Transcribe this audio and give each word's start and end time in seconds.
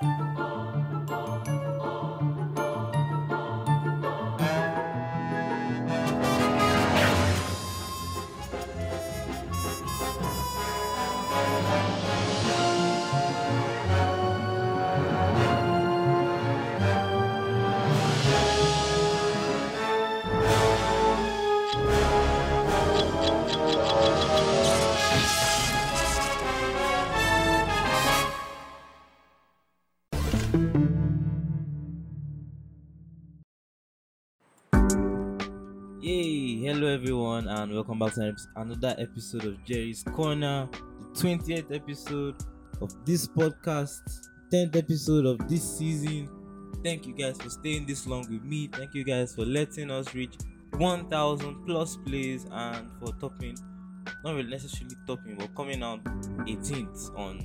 Yay! 0.00 0.57
Everyone, 37.38 37.62
and 37.62 37.72
welcome 37.72 37.98
back 37.98 38.14
to 38.14 38.34
another 38.56 38.96
episode 38.98 39.44
of 39.44 39.64
Jerry's 39.64 40.02
Corner, 40.02 40.68
the 40.72 41.20
20th 41.20 41.74
episode 41.74 42.34
of 42.80 42.92
this 43.04 43.28
podcast, 43.28 44.00
10th 44.52 44.76
episode 44.76 45.24
of 45.24 45.48
this 45.48 45.78
season. 45.78 46.28
Thank 46.82 47.06
you 47.06 47.14
guys 47.14 47.40
for 47.40 47.48
staying 47.50 47.86
this 47.86 48.06
long 48.06 48.26
with 48.30 48.42
me. 48.42 48.68
Thank 48.72 48.94
you 48.94 49.04
guys 49.04 49.34
for 49.34 49.44
letting 49.44 49.90
us 49.90 50.14
reach 50.14 50.34
1000 50.78 51.66
plus 51.66 51.96
plays 52.06 52.46
and 52.50 52.90
for 52.98 53.12
topping, 53.20 53.56
not 54.24 54.34
really 54.34 54.50
necessarily 54.50 54.96
topping, 55.06 55.36
but 55.36 55.54
coming 55.54 55.82
out 55.82 56.02
18th 56.04 57.16
on 57.16 57.38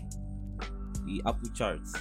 the 1.05 1.21
Apple 1.27 1.49
charts. 1.53 1.93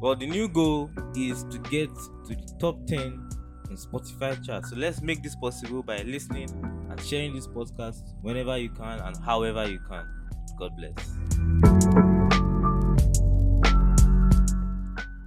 Well, 0.00 0.16
the 0.16 0.26
new 0.26 0.48
goal 0.48 0.90
is 1.14 1.44
to 1.44 1.58
get 1.58 1.94
to 1.94 2.34
the 2.34 2.56
top 2.58 2.86
10 2.86 3.28
in 3.70 3.76
Spotify 3.76 4.44
chart. 4.44 4.66
So 4.66 4.76
let's 4.76 5.02
make 5.02 5.22
this 5.22 5.34
possible 5.36 5.82
by 5.82 6.02
listening 6.02 6.48
and 6.90 7.00
sharing 7.00 7.34
this 7.34 7.46
podcast 7.46 8.02
whenever 8.22 8.56
you 8.58 8.70
can 8.70 9.00
and 9.00 9.16
however 9.24 9.68
you 9.68 9.80
can. 9.88 10.06
God 10.58 10.72
bless. 10.76 10.94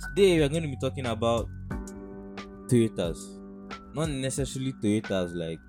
Today 0.09 0.37
we 0.37 0.43
are 0.43 0.49
going 0.49 0.63
to 0.63 0.69
be 0.69 0.77
talking 0.81 1.05
about 1.05 1.47
Toyotas. 2.67 3.17
Not 3.93 4.09
necessarily 4.09 4.73
Toyotas 4.73 5.35
like 5.35 5.59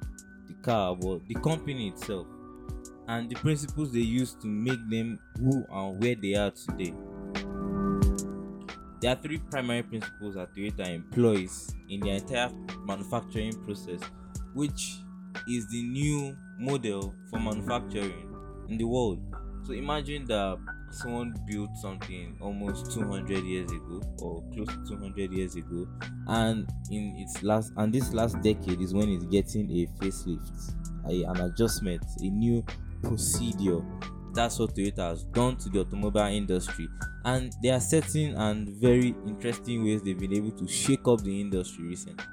the 0.48 0.54
car, 0.62 0.96
but 0.96 1.26
the 1.26 1.34
company 1.34 1.88
itself 1.88 2.26
and 3.08 3.28
the 3.28 3.34
principles 3.36 3.92
they 3.92 4.00
use 4.00 4.34
to 4.34 4.46
make 4.46 4.78
them 4.88 5.18
who 5.38 5.64
and 5.70 6.02
where 6.02 6.14
they 6.14 6.34
are 6.34 6.50
today. 6.50 6.94
There 9.00 9.10
are 9.10 9.16
three 9.16 9.38
primary 9.38 9.82
principles 9.82 10.34
that 10.34 10.54
Toyota 10.54 10.86
employs 10.88 11.74
in 11.88 12.00
their 12.00 12.16
entire 12.16 12.50
manufacturing 12.84 13.52
process, 13.64 14.00
which 14.52 14.98
is 15.48 15.66
the 15.70 15.82
new 15.84 16.36
model 16.58 17.14
for 17.30 17.40
manufacturing 17.40 18.34
in 18.68 18.76
the 18.76 18.84
world. 18.84 19.22
So 19.64 19.72
imagine 19.72 20.26
that 20.26 20.58
someone 20.90 21.34
built 21.46 21.70
something 21.76 22.36
almost 22.42 22.92
200 22.92 23.42
years 23.44 23.70
ago 23.70 24.02
or 24.20 24.42
close 24.52 24.68
to 24.68 24.96
200 24.96 25.32
years 25.32 25.54
ago 25.54 25.86
and 26.26 26.68
in 26.90 27.14
its 27.16 27.42
last 27.42 27.72
and 27.76 27.92
this 27.92 28.12
last 28.12 28.40
decade 28.42 28.80
is 28.80 28.92
when 28.92 29.08
it's 29.08 29.24
getting 29.26 29.70
a 29.70 29.86
facelift 30.02 30.74
a, 31.08 31.22
an 31.22 31.40
adjustment 31.42 32.04
a 32.20 32.24
new 32.24 32.64
procedure 33.04 33.80
that's 34.34 34.58
what 34.58 34.74
Toyota 34.74 35.10
has 35.10 35.24
done 35.24 35.56
to 35.58 35.68
the 35.70 35.80
automobile 35.80 36.26
industry. 36.26 36.88
And 37.24 37.52
there 37.62 37.74
are 37.74 37.80
certain 37.80 38.34
and 38.36 38.68
very 38.68 39.08
interesting 39.26 39.84
ways 39.84 40.02
they've 40.02 40.18
been 40.18 40.34
able 40.34 40.52
to 40.52 40.68
shake 40.68 41.06
up 41.06 41.22
the 41.22 41.40
industry 41.40 41.84
recently. 41.86 42.24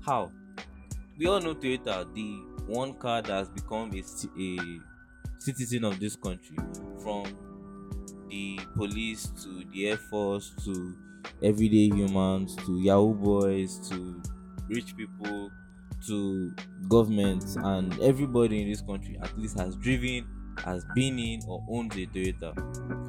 How? 0.00 0.32
We 1.18 1.26
all 1.26 1.40
know 1.40 1.54
Toyota, 1.54 2.12
the 2.14 2.46
one 2.66 2.94
car 2.98 3.22
that 3.22 3.32
has 3.32 3.50
become 3.50 3.92
a, 3.94 4.02
a 4.40 4.80
citizen 5.38 5.84
of 5.84 6.00
this 6.00 6.16
country, 6.16 6.56
from 7.02 7.38
the 8.28 8.58
police 8.74 9.30
to 9.44 9.64
the 9.64 9.86
air 9.88 9.96
force 9.98 10.54
to 10.64 10.96
everyday 11.42 11.94
humans 11.94 12.56
to 12.66 12.80
Yahoo 12.80 13.14
boys 13.14 13.88
to 13.90 14.22
rich 14.68 14.96
people 14.96 15.50
to 16.06 16.54
governments 16.88 17.56
and 17.56 17.98
everybody 18.00 18.62
in 18.62 18.68
this 18.70 18.82
country 18.82 19.18
at 19.22 19.36
least 19.38 19.58
has 19.58 19.76
driven 19.76 20.28
has 20.64 20.84
been 20.94 21.18
in 21.18 21.40
or 21.46 21.64
owned 21.68 21.92
a 21.92 22.06
Toyota 22.06 22.52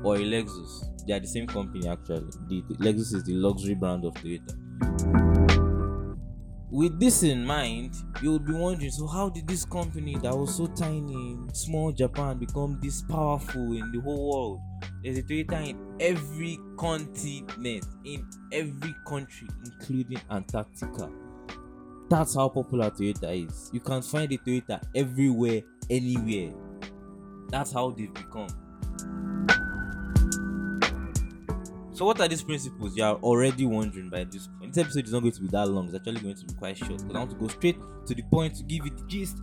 or 0.03 0.15
a 0.15 0.19
Lexus. 0.19 1.05
They 1.05 1.13
are 1.13 1.19
the 1.19 1.27
same 1.27 1.47
company 1.47 1.87
actually. 1.87 2.31
The, 2.47 2.63
the 2.69 2.75
Lexus 2.75 3.13
is 3.15 3.23
the 3.23 3.33
luxury 3.33 3.75
brand 3.75 4.05
of 4.05 4.13
Toyota. 4.15 4.55
With 6.69 6.99
this 6.99 7.23
in 7.23 7.45
mind, 7.45 7.95
you 8.21 8.33
would 8.33 8.45
be 8.45 8.53
wondering 8.53 8.91
so, 8.91 9.07
how 9.07 9.29
did 9.29 9.47
this 9.47 9.63
company 9.63 10.17
that 10.17 10.37
was 10.37 10.57
so 10.57 10.67
tiny 10.67 11.13
in 11.13 11.49
small 11.53 11.93
Japan 11.93 12.37
become 12.37 12.77
this 12.83 13.01
powerful 13.03 13.71
in 13.71 13.89
the 13.93 14.01
whole 14.01 14.29
world? 14.29 14.59
There's 15.01 15.17
a 15.17 15.23
Toyota 15.23 15.69
in 15.69 15.95
every 15.99 16.59
continent, 16.77 17.85
in 18.03 18.29
every 18.51 18.93
country, 19.07 19.47
including 19.65 20.19
Antarctica. 20.29 21.09
That's 22.09 22.35
how 22.35 22.49
popular 22.49 22.91
Toyota 22.91 23.47
is. 23.47 23.69
You 23.73 23.79
can 23.79 24.01
find 24.01 24.31
a 24.33 24.37
Toyota 24.37 24.81
everywhere, 24.93 25.61
anywhere 25.89 26.53
that's 27.49 27.71
how 27.71 27.91
they've 27.91 28.13
become. 28.13 28.47
So, 31.97 32.05
what 32.05 32.21
are 32.21 32.27
these 32.27 32.43
principles? 32.43 32.95
You 32.95 33.03
are 33.05 33.15
already 33.15 33.65
wondering 33.65 34.09
by 34.09 34.23
this 34.25 34.47
point. 34.47 34.71
This 34.73 34.83
episode 34.83 35.05
is 35.05 35.13
not 35.13 35.21
going 35.21 35.31
to 35.31 35.41
be 35.41 35.47
that 35.47 35.67
long, 35.67 35.87
it's 35.87 35.95
actually 35.95 36.21
going 36.21 36.35
to 36.35 36.45
be 36.45 36.53
quite 36.53 36.77
short. 36.77 37.01
But 37.07 37.15
I 37.15 37.19
want 37.19 37.31
to 37.31 37.37
go 37.37 37.47
straight 37.47 37.77
to 38.05 38.13
the 38.13 38.21
point 38.31 38.55
to 38.57 38.63
give 38.63 38.85
you 38.85 38.91
the 38.91 39.03
gist 39.07 39.37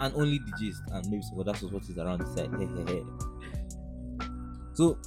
and 0.00 0.12
only 0.16 0.38
the 0.38 0.52
gist, 0.58 0.82
and 0.90 1.08
maybe 1.08 1.22
some 1.22 1.38
other 1.38 1.52
what 1.52 1.84
is 1.84 1.96
around 1.96 2.18
the 2.18 2.26
side. 2.26 2.50
so, 4.74 4.98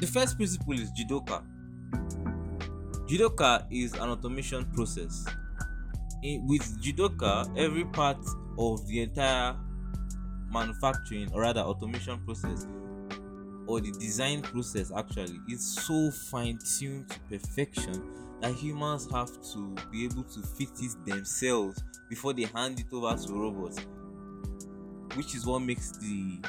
the 0.00 0.06
first 0.08 0.36
principle 0.36 0.72
is 0.74 0.90
Jidoka. 0.98 1.44
Jidoka 3.06 3.64
is 3.70 3.92
an 3.94 4.08
automation 4.08 4.64
process. 4.72 5.24
In, 6.24 6.44
with 6.48 6.62
Jidoka, 6.82 7.56
every 7.56 7.84
part 7.84 8.18
of 8.58 8.84
the 8.88 9.02
entire 9.02 9.54
manufacturing 10.52 11.30
or 11.32 11.42
rather 11.42 11.60
automation 11.60 12.22
process 12.24 12.66
or 13.66 13.80
the 13.80 13.92
design 13.92 14.42
process 14.42 14.90
actually 14.96 15.38
is 15.48 15.64
so 15.74 16.10
fine-tuned 16.30 17.08
to 17.08 17.18
perfection 17.30 18.02
that 18.40 18.52
humans 18.54 19.08
have 19.12 19.30
to 19.52 19.74
be 19.90 20.04
able 20.04 20.24
to 20.24 20.42
fix 20.42 20.82
it 20.82 21.04
themselves 21.06 21.82
before 22.08 22.32
they 22.32 22.42
hand 22.44 22.78
it 22.80 22.86
over 22.92 23.16
to 23.16 23.32
robots 23.32 23.78
which 25.14 25.34
is 25.34 25.46
what 25.46 25.60
makes 25.60 25.92
the 25.98 26.40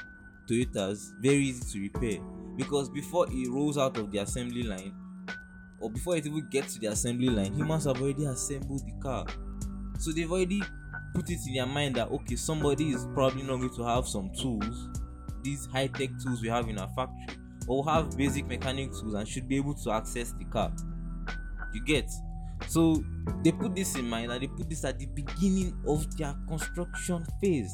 toyotas 0.49 1.11
very 1.19 1.37
easy 1.37 1.63
to 1.71 1.81
repair. 1.81 2.23
Because 2.55 2.89
before 2.89 3.27
it 3.29 3.49
rolls 3.49 3.77
out 3.77 3.97
of 3.97 4.11
the 4.11 4.19
assembly 4.19 4.63
line 4.63 4.93
or 5.79 5.89
before 5.89 6.15
it 6.17 6.25
even 6.25 6.47
gets 6.49 6.75
to 6.75 6.79
the 6.79 6.87
assembly 6.87 7.29
line 7.29 7.53
humans 7.53 7.85
have 7.85 7.99
already 8.01 8.25
assembled 8.25 8.81
the 8.85 8.93
car. 9.01 9.25
So 9.99 10.11
they've 10.11 10.31
already 10.31 10.61
put 11.13 11.29
it 11.29 11.39
in 11.47 11.53
their 11.53 11.65
mind 11.65 11.95
that 11.95 12.09
okay 12.09 12.35
somebody 12.35 12.89
is 12.89 13.05
probably 13.13 13.43
not 13.43 13.57
going 13.57 13.75
to 13.75 13.83
have 13.83 14.07
some 14.07 14.29
tools 14.33 14.89
these 15.43 15.65
high-tech 15.67 16.09
tools 16.23 16.41
we 16.41 16.47
have 16.47 16.67
in 16.69 16.79
our 16.79 16.89
factory 16.89 17.37
or 17.67 17.85
have 17.85 18.15
basic 18.17 18.45
mechanic 18.47 18.91
tools 18.91 19.13
and 19.13 19.27
should 19.27 19.47
be 19.47 19.57
able 19.57 19.73
to 19.73 19.91
access 19.91 20.31
the 20.33 20.45
car. 20.45 20.71
You 21.73 21.83
get? 21.83 22.09
So 22.67 23.03
they 23.43 23.51
put 23.51 23.75
this 23.75 23.95
in 23.95 24.07
mind 24.07 24.31
and 24.31 24.41
they 24.41 24.47
put 24.47 24.69
this 24.69 24.83
at 24.85 24.99
the 24.99 25.05
beginning 25.07 25.77
of 25.87 26.17
their 26.17 26.35
construction 26.47 27.25
phase. 27.41 27.73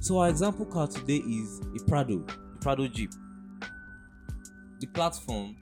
So 0.00 0.18
our 0.18 0.28
example 0.28 0.66
car 0.66 0.86
today 0.86 1.18
is 1.18 1.60
a 1.80 1.84
prado 1.86 2.18
the 2.18 2.58
prado 2.60 2.88
jeep. 2.88 3.10
The 4.80 4.86
platform 4.86 5.56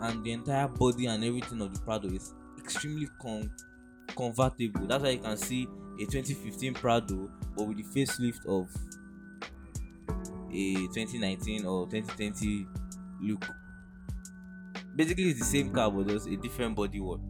and 0.00 0.24
the 0.24 0.32
entire 0.32 0.68
body 0.68 1.06
and 1.06 1.24
everything 1.24 1.60
of 1.60 1.74
the 1.74 1.80
prado 1.80 2.08
is 2.08 2.34
extremely 2.58 3.08
con- 3.20 3.50
convertible. 4.16 4.86
That's 4.86 5.02
why 5.02 5.10
you 5.10 5.18
can 5.18 5.36
see 5.36 5.66
a 6.00 6.06
2015 6.06 6.74
Prado, 6.74 7.30
but 7.56 7.64
with 7.64 7.76
the 7.76 7.82
facelift 7.84 8.46
of 8.46 8.68
a 10.52 10.74
2019 10.88 11.66
or 11.66 11.86
2020 11.86 12.66
look. 13.22 13.44
Basically, 14.96 15.30
it's 15.30 15.38
the 15.38 15.44
same 15.44 15.72
car, 15.72 15.90
but 15.90 16.08
just 16.08 16.26
a 16.26 16.36
different 16.36 16.76
bodywork. 16.76 17.20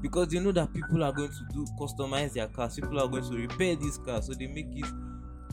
Because 0.00 0.28
they 0.28 0.40
know 0.40 0.52
that 0.52 0.72
people 0.72 1.02
are 1.02 1.12
going 1.12 1.30
to 1.30 1.46
do 1.52 1.64
customize 1.78 2.32
their 2.32 2.48
cars, 2.48 2.76
people 2.76 3.00
are 3.00 3.08
going 3.08 3.24
to 3.24 3.36
repair 3.36 3.76
these 3.76 3.98
cars, 3.98 4.26
so 4.26 4.34
they 4.34 4.46
make 4.46 4.66
it 4.70 4.86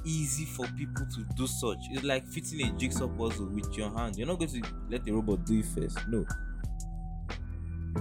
easy 0.05 0.45
for 0.45 0.67
people 0.67 1.05
to 1.15 1.23
do 1.35 1.47
such. 1.47 1.79
It's 1.91 2.03
like 2.03 2.27
fitting 2.27 2.67
a 2.67 2.71
jigsaw 2.77 3.07
puzzle 3.07 3.47
with 3.47 3.75
your 3.75 3.89
hand. 3.97 4.17
You're 4.17 4.27
not 4.27 4.39
going 4.39 4.51
to 4.51 4.61
let 4.89 5.03
the 5.03 5.11
robot 5.11 5.45
do 5.45 5.59
it 5.59 5.65
first. 5.65 5.97
No, 6.07 6.25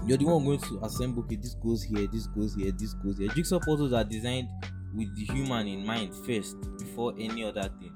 you're 0.07 0.19
the 0.19 0.25
one 0.25 0.45
going 0.45 0.59
to 0.59 0.79
assemble 0.83 1.23
okay 1.23 1.37
this 1.37 1.55
goes 1.55 1.83
here 1.83 2.07
this 2.13 2.27
goes 2.29 2.55
here 2.55 2.73
this 2.73 2.95
goes 2.95 3.19
here 3.19 3.29
jigsaw 3.29 3.59
puzzles 3.59 3.93
are 3.93 4.05
designed 4.05 4.49
with 4.95 5.15
the 5.17 5.25
human 5.25 5.67
in 5.67 5.85
mind 5.85 6.15
first 6.27 6.57
before 6.79 7.15
any 7.19 7.45
other 7.45 7.69
thing 7.81 7.95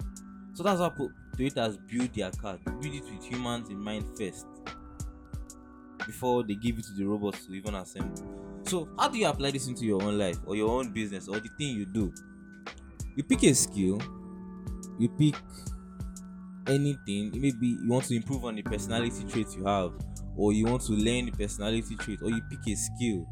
so 0.54 0.62
that's 0.62 0.80
how 0.80 0.90
toyotas 1.36 1.78
build 1.86 2.12
their 2.14 2.30
car 2.32 2.58
build 2.80 2.94
it 2.94 3.04
with 3.04 3.24
humans 3.24 3.68
in 3.70 3.78
mind 3.78 4.04
first 4.16 4.46
before 6.08 6.42
they 6.42 6.54
give 6.54 6.78
it 6.78 6.84
to 6.86 6.92
the 6.94 7.04
robots 7.04 7.46
to 7.46 7.52
even 7.52 7.74
assemble. 7.74 8.16
So, 8.66 8.88
how 8.98 9.08
do 9.08 9.18
you 9.18 9.26
apply 9.28 9.50
this 9.50 9.68
into 9.68 9.84
your 9.84 10.02
own 10.02 10.18
life 10.18 10.38
or 10.46 10.56
your 10.56 10.70
own 10.70 10.90
business 10.90 11.28
or 11.28 11.38
the 11.38 11.50
thing 11.58 11.76
you 11.76 11.84
do? 11.84 12.12
You 13.14 13.24
pick 13.24 13.42
a 13.44 13.54
skill, 13.54 14.00
you 14.98 15.08
pick 15.10 15.34
anything, 16.66 17.30
maybe 17.38 17.68
you 17.82 17.88
want 17.88 18.06
to 18.06 18.16
improve 18.16 18.44
on 18.46 18.56
the 18.56 18.62
personality 18.62 19.24
traits 19.24 19.54
you 19.54 19.64
have, 19.66 19.92
or 20.38 20.52
you 20.52 20.64
want 20.66 20.82
to 20.82 20.92
learn 20.92 21.26
the 21.26 21.32
personality 21.32 21.96
trait, 21.96 22.20
or 22.22 22.30
you 22.30 22.40
pick 22.48 22.66
a 22.72 22.76
skill. 22.76 23.26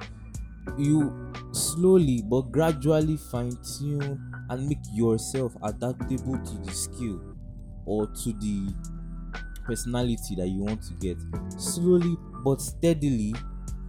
You 0.77 1.33
slowly 1.53 2.23
but 2.23 2.51
gradually 2.51 3.17
fine 3.17 3.57
tune 3.79 4.21
and 4.51 4.69
make 4.69 4.81
yourself 4.93 5.57
adaptable 5.63 6.39
to 6.39 6.59
the 6.65 6.73
skill 6.73 7.23
or 7.87 8.07
to 8.09 8.33
the 8.33 8.75
personality 9.65 10.35
that 10.37 10.49
you 10.49 10.63
want 10.63 10.83
to 10.83 10.95
get. 10.95 11.19
Slowly 11.61 12.17
but 12.45 12.61
steadily, 12.61 13.35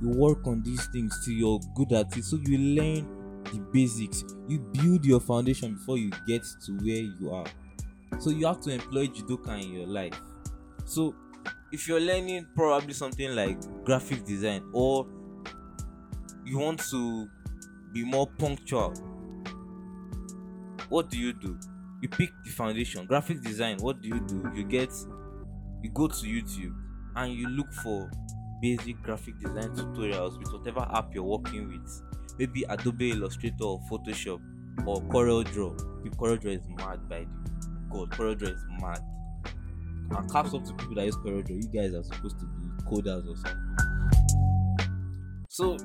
you 0.02 0.10
work 0.10 0.46
on 0.48 0.62
these 0.64 0.86
things 0.88 1.20
till 1.26 1.34
you're 1.34 1.60
good 1.76 1.94
at 1.94 2.16
it. 2.16 2.24
So 2.24 2.38
you 2.38 2.58
learn 2.58 3.44
the 3.46 3.60
basics. 3.74 4.24
You 4.48 4.60
build 4.60 5.06
your 5.06 5.20
foundation 5.20 5.74
before 5.76 5.98
you 5.98 6.12
get 6.28 6.44
to 6.66 6.72
where 6.78 7.02
you 7.20 7.32
are. 7.32 7.46
So 8.20 8.30
you 8.30 8.46
have 8.48 8.62
to 8.62 8.72
employ 8.72 9.08
Jidoka 9.08 9.62
in 9.62 9.74
your 9.74 9.88
life. 9.88 10.20
So 10.86 11.16
if 11.72 11.88
you're 11.88 12.00
learning 12.00 12.48
probably 12.56 12.94
something 12.94 13.36
like 13.36 13.58
graphic 13.84 14.26
design 14.26 14.64
or 14.74 15.08
you 16.46 16.58
want 16.58 16.80
to 16.90 17.28
be 17.94 18.04
more 18.04 18.28
punctual, 18.38 18.94
what 20.90 21.10
do 21.10 21.18
you 21.18 21.34
do? 21.34 21.58
You 22.02 22.10
pick 22.10 22.30
the 22.46 22.52
foundation. 22.52 23.06
Graphic 23.06 23.42
design, 23.42 23.78
what 23.80 24.02
do 24.02 24.08
you 24.08 24.20
do? 24.22 24.52
You 24.56 24.64
get 24.64 24.92
you 25.84 25.90
go 25.92 26.08
to 26.08 26.26
YouTube 26.26 26.76
and 27.16 27.34
you 27.34 27.48
look 27.50 27.72
for 27.74 28.10
basic 28.62 29.02
graphic 29.04 29.38
design 29.40 29.70
tutorials 29.76 30.38
with 30.40 30.52
whatever 30.54 30.88
app 30.94 31.14
you're 31.14 31.24
working 31.24 31.68
with. 31.68 32.02
Maybe 32.40 32.64
Adobe 32.70 33.12
Illustrator 33.12 33.64
or 33.64 33.82
Photoshop 33.90 34.40
or 34.86 35.02
CorelDRAW. 35.04 36.06
CorelDRAW 36.16 36.56
is 36.56 36.68
mad 36.78 37.08
by 37.10 37.20
the 37.20 37.70
God, 37.90 38.12
CorelDRAW 38.12 38.54
is 38.54 38.66
mad. 38.82 39.02
And 40.12 40.32
caps 40.32 40.54
up 40.54 40.64
to 40.66 40.74
people 40.74 40.96
that 40.96 41.06
use 41.06 41.16
CorelDRAW. 41.18 41.50
You 41.64 41.70
guys 41.70 41.94
are 41.94 42.04
supposed 42.04 42.40
to 42.40 42.46
be 42.46 42.84
coders 42.84 43.28
or 43.28 43.36
something. 43.36 43.78
So 45.50 45.78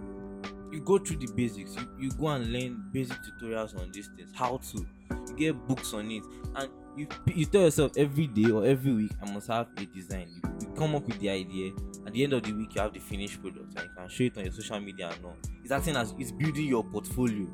you 0.73 0.81
go 0.81 0.99
through 0.99 1.19
the 1.19 1.29
basics. 1.35 1.77
You, 1.77 1.89
you 1.99 2.11
go 2.13 2.29
and 2.29 2.53
learn 2.53 2.85
basic 2.93 3.19
tutorials 3.19 3.79
on 3.79 3.91
these 3.93 4.09
things. 4.17 4.33
How 4.35 4.59
to. 4.59 4.87
You 5.29 5.37
get 5.37 5.69
books 5.69 5.93
on 5.95 6.11
it, 6.11 6.23
and 6.57 6.71
you 6.97 7.07
you 7.27 7.47
tell 7.47 7.63
yourself 7.63 7.93
every 7.97 8.27
day 8.27 8.51
or 8.51 8.65
every 8.67 8.93
week 8.93 9.13
I 9.23 9.31
must 9.33 9.49
have 9.49 9.69
a 9.77 9.87
design. 9.87 10.29
You, 10.29 10.43
you 10.61 10.75
come 10.75 10.95
up 10.95 11.07
with 11.07 11.19
the 11.21 11.31
idea. 11.31 11.73
At 12.07 12.13
the 12.13 12.25
end 12.25 12.33
of 12.33 12.43
the 12.43 12.53
week, 12.53 12.75
you 12.75 12.81
have 12.81 12.93
the 12.93 13.01
finished 13.01 13.41
product, 13.41 13.79
and 13.79 13.85
you 13.85 13.95
can 13.97 14.09
show 14.09 14.25
it 14.25 14.37
on 14.37 14.45
your 14.45 14.53
social 14.53 14.81
media 14.81 15.11
and 15.15 15.25
all. 15.25 15.37
It's 15.63 15.71
acting 15.73 15.97
as 15.97 16.15
it's 16.19 16.33
building 16.33 16.67
your 16.67 16.85
portfolio. 16.85 17.47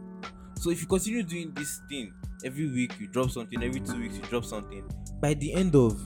So 0.56 0.70
if 0.70 0.80
you 0.80 0.88
continue 0.88 1.22
doing 1.22 1.52
this 1.54 1.80
thing 1.88 2.12
every 2.44 2.68
week, 2.68 2.98
you 2.98 3.06
drop 3.06 3.30
something. 3.30 3.62
Every 3.62 3.80
two 3.80 4.00
weeks, 4.00 4.16
you 4.16 4.22
drop 4.22 4.44
something. 4.44 4.88
By 5.20 5.34
the 5.34 5.52
end 5.52 5.76
of 5.76 6.00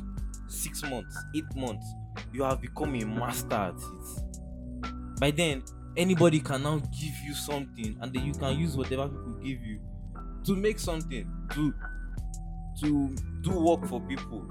six 0.52 0.82
months, 0.82 1.16
eight 1.34 1.56
months, 1.56 1.87
you 2.32 2.43
have 2.43 2.60
become 2.60 2.94
a 2.94 3.04
master 3.04 3.54
at 3.54 3.75
it. 3.75 5.20
By 5.20 5.31
then, 5.31 5.62
anybody 5.96 6.40
can 6.40 6.62
now 6.62 6.78
give 6.78 7.14
you 7.25 7.34
something, 7.34 7.96
and 8.00 8.12
then 8.12 8.25
you 8.25 8.32
can 8.32 8.58
use 8.58 8.76
whatever 8.76 9.08
people 9.08 9.34
give 9.43 9.62
you 9.62 9.81
to 10.44 10.56
make 10.56 10.78
something 10.78 11.31
to 11.52 11.75
to 12.81 13.14
do 13.43 13.50
work 13.50 13.87
for 13.87 14.00
people. 14.00 14.46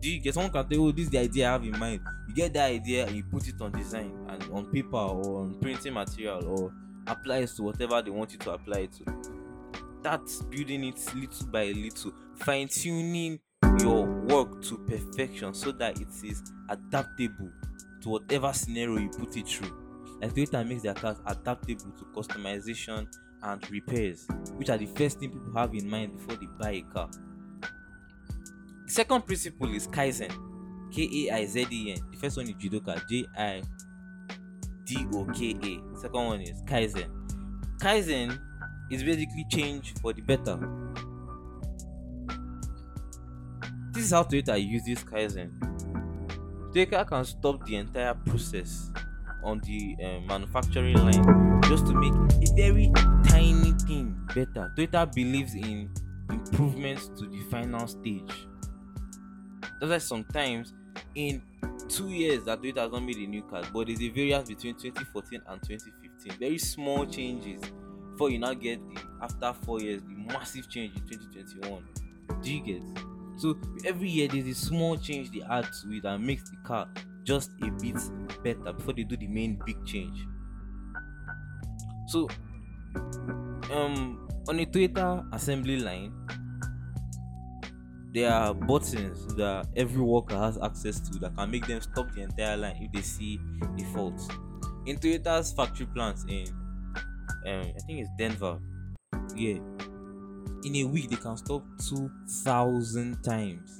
Do 0.00 0.10
you 0.10 0.20
get 0.20 0.34
someone 0.34 0.52
can 0.52 0.68
tell 0.68 0.78
you, 0.78 0.86
oh, 0.88 0.92
this 0.92 1.04
is 1.04 1.10
the 1.10 1.18
idea 1.18 1.48
I 1.48 1.52
have 1.52 1.64
in 1.64 1.78
mind. 1.78 2.00
You 2.28 2.34
get 2.34 2.52
that 2.54 2.70
idea 2.70 3.06
and 3.06 3.16
you 3.16 3.24
put 3.24 3.46
it 3.46 3.60
on 3.60 3.70
design 3.72 4.12
and 4.28 4.42
on 4.52 4.66
paper 4.72 4.96
or 4.96 5.42
on 5.42 5.54
printing 5.60 5.94
material 5.94 6.44
or 6.44 6.72
apply 7.06 7.38
it 7.38 7.50
to 7.56 7.62
whatever 7.62 8.02
they 8.02 8.10
want 8.10 8.32
you 8.32 8.38
to 8.38 8.50
apply 8.50 8.86
to. 8.86 9.04
That's 10.02 10.42
building 10.42 10.84
it 10.84 11.00
little 11.14 11.46
by 11.46 11.66
little, 11.66 12.12
fine 12.36 12.66
tuning 12.66 13.38
your 13.78 14.06
work 14.06 14.62
to 14.62 14.78
perfection 14.78 15.54
so 15.54 15.72
that 15.72 16.00
it 16.00 16.08
is 16.24 16.42
adaptable 16.68 17.50
to 18.02 18.08
whatever 18.08 18.52
scenario 18.52 18.98
you 18.98 19.08
put 19.10 19.36
it 19.36 19.46
through. 19.46 19.70
Like 20.20 20.34
Toyota 20.34 20.66
makes 20.66 20.82
their 20.82 20.94
cars 20.94 21.18
adaptable 21.26 21.90
to 21.92 22.04
customization 22.14 23.06
and 23.42 23.70
repairs, 23.70 24.26
which 24.54 24.70
are 24.70 24.78
the 24.78 24.86
first 24.86 25.18
thing 25.18 25.30
people 25.30 25.52
have 25.56 25.74
in 25.74 25.88
mind 25.88 26.16
before 26.16 26.36
they 26.36 26.46
buy 26.58 26.70
a 26.72 26.82
car. 26.82 27.10
The 28.86 28.92
second 28.92 29.26
principle 29.26 29.74
is 29.74 29.88
Kaizen, 29.88 30.32
K 30.92 31.28
A 31.28 31.34
I 31.34 31.46
Z 31.46 31.66
E 31.70 31.92
N. 31.92 31.98
The 32.10 32.18
first 32.18 32.36
one 32.36 32.46
is 32.48 32.54
Jidoka, 32.54 33.06
J 33.08 33.24
I 33.36 33.62
D 34.84 35.06
O 35.12 35.24
K 35.26 35.56
A. 35.62 35.96
Second 35.98 36.26
one 36.26 36.40
is 36.42 36.62
Kaizen. 36.62 37.10
Kaizen 37.78 38.38
is 38.90 39.02
basically 39.02 39.46
change 39.50 39.94
for 40.00 40.12
the 40.12 40.20
better. 40.20 40.56
This 43.92 44.04
is 44.06 44.10
how 44.12 44.22
Toyota 44.22 44.56
uses 44.56 45.04
Kaizen. 45.04 45.50
Toyota 46.72 47.06
can 47.06 47.24
stop 47.26 47.62
the 47.66 47.76
entire 47.76 48.14
process 48.14 48.90
on 49.44 49.60
the 49.60 49.96
uh, 50.02 50.20
manufacturing 50.20 50.96
line 50.96 51.60
just 51.64 51.86
to 51.86 51.92
make 51.92 52.14
a 52.14 52.54
very 52.56 52.90
tiny 53.28 53.72
thing 53.86 54.18
better. 54.34 54.72
Toyota 54.78 55.14
believes 55.14 55.54
in 55.54 55.90
improvements 56.30 57.08
to 57.08 57.28
the 57.28 57.40
final 57.50 57.86
stage. 57.86 58.46
That's 59.78 59.90
why 59.90 59.98
sometimes 59.98 60.72
in 61.14 61.42
two 61.86 62.08
years 62.08 62.44
that 62.44 62.62
Toyota 62.62 62.84
has 62.84 62.92
not 62.92 63.02
made 63.02 63.18
a 63.18 63.26
new 63.26 63.42
car, 63.42 63.62
but 63.74 63.88
there's 63.88 64.00
a 64.00 64.08
variance 64.08 64.48
between 64.48 64.74
2014 64.76 65.42
and 65.46 65.62
2015. 65.62 66.38
Very 66.38 66.56
small 66.56 67.04
changes 67.04 67.60
before 68.12 68.30
you 68.30 68.38
now 68.38 68.54
get 68.54 68.80
the 68.88 69.02
after 69.20 69.52
four 69.64 69.82
years 69.82 70.00
the 70.00 70.14
massive 70.32 70.70
change 70.70 70.96
in 70.96 71.02
2021. 71.06 71.84
Do 72.40 72.54
you 72.54 72.62
get? 72.62 73.11
So 73.42 73.58
every 73.84 74.08
year 74.08 74.28
there's 74.28 74.46
a 74.46 74.54
small 74.54 74.96
change 74.96 75.32
they 75.32 75.42
add 75.42 75.64
to 75.64 75.92
it 75.96 76.04
and 76.04 76.24
makes 76.24 76.48
the 76.48 76.56
car 76.58 76.86
just 77.24 77.50
a 77.60 77.70
bit 77.72 77.96
better 78.44 78.72
before 78.72 78.94
they 78.94 79.02
do 79.02 79.16
the 79.16 79.26
main 79.26 79.60
big 79.66 79.84
change. 79.84 80.16
So 82.06 82.28
um 83.72 84.28
on 84.48 84.60
a 84.60 84.64
Toyota 84.64 85.26
assembly 85.34 85.80
line, 85.80 86.12
there 88.14 88.32
are 88.32 88.54
buttons 88.54 89.34
that 89.34 89.66
every 89.74 90.02
worker 90.02 90.36
has 90.36 90.56
access 90.62 91.00
to 91.00 91.18
that 91.18 91.36
can 91.36 91.50
make 91.50 91.66
them 91.66 91.80
stop 91.80 92.12
the 92.12 92.22
entire 92.22 92.56
line 92.56 92.76
if 92.80 92.92
they 92.92 93.00
see 93.00 93.40
a 93.76 93.84
fault. 93.86 94.20
In 94.86 94.98
Toyota's 94.98 95.52
factory 95.52 95.86
plants 95.86 96.24
in 96.28 96.46
um, 97.44 97.72
I 97.74 97.80
think 97.88 98.02
it's 98.02 98.10
Denver, 98.16 98.60
yeah, 99.34 99.58
in 100.64 100.76
a 100.76 100.84
week 100.84 101.10
they 101.10 101.16
can 101.16 101.36
stop 101.36 101.62
two 101.88 102.10
thousand 102.44 103.22
times. 103.22 103.78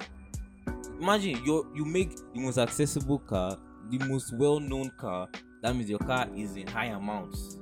Imagine 0.99 1.43
you 1.45 1.71
you 1.75 1.85
make 1.85 2.15
the 2.33 2.39
most 2.39 2.57
accessible 2.57 3.19
car, 3.19 3.57
the 3.89 3.97
most 4.05 4.37
well-known 4.37 4.91
car. 4.97 5.27
That 5.61 5.75
means 5.75 5.89
your 5.89 5.99
car 5.99 6.27
is 6.35 6.55
in 6.55 6.67
high 6.67 6.87
amounts 6.87 7.57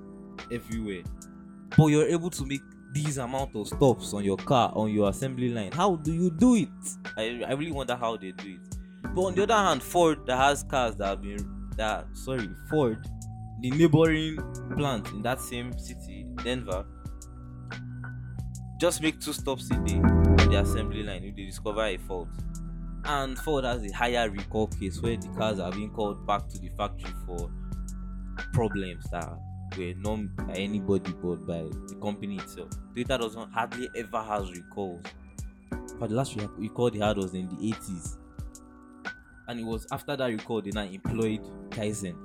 everywhere, 0.52 1.04
but 1.78 1.88
you're 1.88 2.08
able 2.08 2.30
to 2.32 2.46
make 2.46 2.62
these 2.94 3.18
amount 3.18 3.56
of 3.56 3.68
stops 3.68 4.14
on 4.14 4.24
your 4.24 4.38
car 4.38 4.72
on 4.76 4.92
your 4.92 5.10
assembly 5.10 5.50
line. 5.50 5.72
How 5.72 5.96
do 5.96 6.14
you 6.14 6.30
do 6.30 6.56
it? 6.56 6.70
I, 7.18 7.44
I 7.48 7.54
really 7.54 7.72
wonder 7.72 7.96
how 7.96 8.18
they 8.18 8.32
do 8.32 8.50
it. 8.50 8.78
But 9.16 9.22
on 9.22 9.36
the 9.36 9.44
other 9.44 9.56
hand, 9.56 9.82
Ford 9.82 10.26
that 10.26 10.38
has 10.38 10.64
cars 10.64 10.96
that 10.98 11.08
have 11.08 11.22
been 11.22 11.48
that 11.78 12.06
sorry 12.14 12.50
Ford, 12.70 13.06
the 13.62 13.72
neighboring 13.72 14.38
plant 14.76 15.08
in 15.10 15.22
that 15.22 15.40
same 15.40 15.78
city, 15.78 16.26
Denver, 16.44 16.86
just 18.82 19.00
make 19.00 19.20
two 19.20 19.32
stops 19.32 19.70
a 19.70 19.76
day 19.86 19.98
on 19.98 20.36
the 20.50 20.60
assembly 20.60 21.04
line 21.04 21.24
if 21.24 21.36
they 21.36 21.46
discover 21.46 21.84
a 21.86 21.98
fault. 21.98 22.28
And 23.06 23.38
Ford 23.38 23.64
has 23.64 23.84
a 23.86 23.92
higher 23.92 24.28
recall 24.28 24.66
case 24.68 25.00
where 25.00 25.16
the 25.18 25.28
cars 25.38 25.60
are 25.60 25.72
being 25.72 25.92
called 25.92 26.26
back 26.26 26.48
to 26.50 26.58
the 26.58 26.70
factory 26.70 27.14
for 27.28 27.52
problems 28.54 29.06
that 29.12 29.38
were 29.78 29.94
known 29.98 30.32
by 30.36 30.54
anybody 30.54 31.14
but 31.22 31.46
by 31.46 31.62
the 31.62 31.98
company 32.02 32.38
itself. 32.38 32.70
Toyota 32.96 33.20
doesn't 33.20 33.52
hardly 33.52 33.88
ever 33.96 34.24
has 34.24 34.52
recalls. 34.52 35.04
For 36.00 36.08
the 36.08 36.16
last 36.16 36.36
recall 36.58 36.90
they 36.90 37.06
had 37.06 37.18
was 37.18 37.36
in 37.36 37.50
the 37.50 37.74
80s. 37.74 38.18
And 39.48 39.60
it 39.60 39.64
was 39.64 39.86
after 39.92 40.16
that 40.16 40.26
recall 40.26 40.60
they 40.64 40.72
now 40.72 40.86
employed 40.86 41.42
Kaizen. 41.70 42.16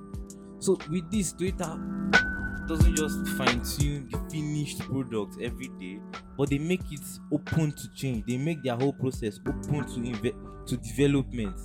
So 0.61 0.79
with 0.89 1.11
this, 1.11 1.35
Toyota 1.35 2.25
doesn't 2.67 2.97
just 2.97 3.27
fine 3.37 3.63
tune 3.63 4.09
the 4.11 4.19
finished 4.31 4.81
product 4.81 5.37
every 5.41 5.69
day, 5.79 6.01
but 6.37 6.51
they 6.51 6.59
make 6.59 6.83
it 6.91 7.01
open 7.33 7.73
to 7.73 7.89
change. 7.95 8.25
They 8.27 8.39
make 8.39 8.63
their 8.63 8.77
whole 8.77 8.93
process 8.93 9.39
open 9.47 9.87
to 9.87 10.01
inve- 10.01 10.67
to 10.67 10.77
development. 10.77 11.59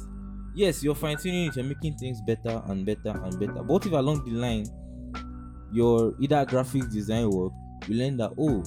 Yes, 0.54 0.84
you're 0.84 0.96
fine 0.96 1.18
tuning 1.18 1.48
it, 1.48 1.56
you're 1.56 1.66
making 1.66 1.98
things 1.98 2.20
better 2.22 2.62
and 2.66 2.86
better 2.86 3.12
and 3.24 3.40
better. 3.40 3.64
But 3.64 3.86
if 3.86 3.92
along 3.92 4.26
the 4.26 4.32
line, 4.32 4.66
your 5.72 6.14
either 6.20 6.46
graphic 6.46 6.90
design 6.90 7.30
work, 7.30 7.54
you 7.88 7.96
learn 7.96 8.18
that 8.18 8.32
oh, 8.38 8.64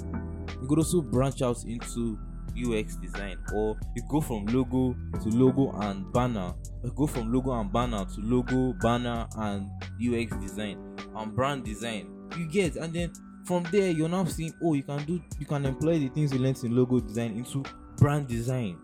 you 0.60 0.68
could 0.68 0.78
also 0.78 1.02
branch 1.02 1.42
out 1.42 1.58
into 1.64 2.18
UX 2.56 2.96
design, 2.96 3.38
or 3.52 3.76
you 3.94 4.02
go 4.08 4.20
from 4.20 4.46
logo 4.46 4.94
to 5.22 5.28
logo 5.28 5.72
and 5.80 6.12
banner, 6.12 6.54
go 6.94 7.06
from 7.06 7.32
logo 7.32 7.52
and 7.52 7.72
banner 7.72 8.04
to 8.04 8.20
logo, 8.20 8.72
banner, 8.74 9.26
and 9.36 9.68
UX 10.00 10.36
design 10.36 10.96
and 11.16 11.34
brand 11.34 11.64
design. 11.64 12.10
You 12.36 12.46
get, 12.46 12.76
and 12.76 12.92
then 12.92 13.12
from 13.44 13.62
there 13.70 13.90
you're 13.90 14.08
now 14.08 14.24
seeing 14.24 14.54
oh 14.62 14.72
you 14.72 14.82
can 14.82 15.04
do 15.04 15.22
you 15.38 15.46
can 15.46 15.66
employ 15.66 15.98
the 15.98 16.08
things 16.08 16.32
you 16.32 16.38
learned 16.38 16.62
in 16.64 16.74
logo 16.74 16.98
design 16.98 17.32
into 17.36 17.62
brand 17.98 18.26
design 18.26 18.78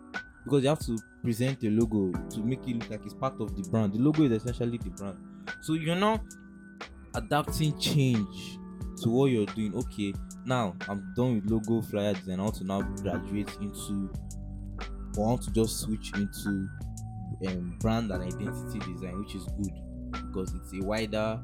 because 0.44 0.62
you 0.62 0.68
have 0.68 0.78
to 0.80 0.98
present 1.22 1.60
the 1.60 1.70
logo 1.70 2.12
to 2.28 2.40
make 2.40 2.66
it 2.66 2.76
look 2.76 2.90
like 2.90 3.04
it's 3.04 3.14
part 3.14 3.40
of 3.40 3.54
the 3.56 3.68
brand. 3.70 3.92
The 3.92 3.98
logo 3.98 4.22
is 4.24 4.32
essentially 4.32 4.78
the 4.78 4.90
brand. 4.90 5.18
So 5.62 5.74
you're 5.74 5.96
now 5.96 6.20
adapting 7.14 7.78
change 7.78 8.58
to 9.02 9.10
what 9.10 9.26
you're 9.26 9.46
doing. 9.46 9.74
Okay, 9.74 10.14
now 10.44 10.74
I'm 10.88 11.12
done 11.14 11.36
with 11.36 11.50
logo 11.50 11.82
flyer 11.82 12.14
design. 12.14 12.40
I 12.40 12.44
want 12.44 12.56
to 12.56 12.64
now 12.64 12.80
graduate 12.80 13.50
into 13.60 14.10
or 15.16 15.26
I 15.26 15.28
want 15.30 15.42
to 15.42 15.52
just 15.52 15.80
switch 15.80 16.12
into 16.14 16.68
um, 17.46 17.76
brand 17.80 18.10
and 18.10 18.22
identity 18.22 18.78
design, 18.92 19.18
which 19.20 19.34
is 19.34 19.44
good 19.44 19.72
because 20.12 20.54
it's 20.54 20.72
a 20.74 20.86
wider 20.86 21.40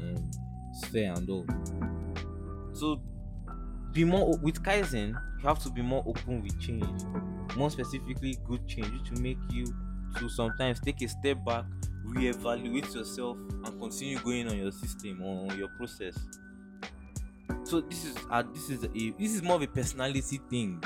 um, 0.00 0.30
sphere 0.72 1.12
and 1.12 1.28
all. 1.30 1.46
So 2.72 3.02
be 3.92 4.04
more 4.04 4.36
with 4.38 4.62
Kaizen, 4.62 5.10
you 5.10 5.48
have 5.48 5.62
to 5.64 5.70
be 5.70 5.82
more 5.82 6.02
open 6.06 6.42
with 6.42 6.58
change. 6.60 7.02
More 7.56 7.70
specifically, 7.70 8.38
good 8.46 8.66
change, 8.66 9.10
will 9.10 9.20
make 9.20 9.38
you 9.50 9.66
to 10.18 10.28
sometimes 10.28 10.80
take 10.80 11.02
a 11.02 11.08
step 11.08 11.44
back, 11.44 11.64
reevaluate 12.04 12.94
yourself, 12.94 13.36
and 13.64 13.78
continue 13.80 14.18
going 14.20 14.48
on 14.48 14.56
your 14.56 14.72
system 14.72 15.22
or 15.22 15.50
on 15.50 15.58
your 15.58 15.68
process. 15.68 16.16
So 17.64 17.80
this 17.80 18.04
is 18.04 18.16
uh, 18.30 18.42
this 18.52 18.70
is 18.70 18.84
a 18.84 19.10
this 19.18 19.34
is 19.34 19.42
more 19.42 19.56
of 19.56 19.62
a 19.62 19.66
personality 19.66 20.40
thing. 20.50 20.82